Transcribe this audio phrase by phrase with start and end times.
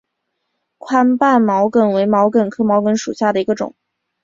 [0.79, 3.75] 宽瓣毛茛为毛茛科毛茛属下的一个种。